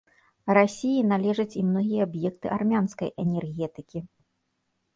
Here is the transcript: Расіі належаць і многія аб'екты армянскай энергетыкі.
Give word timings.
Расіі 0.57 1.01
належаць 1.11 1.57
і 1.59 1.65
многія 1.67 2.07
аб'екты 2.11 2.47
армянскай 2.57 3.09
энергетыкі. 3.27 3.99